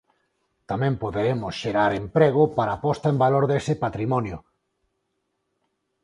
[0.69, 4.37] Tamén poderemos xerar emprego para a posta en valor dese patrimonio.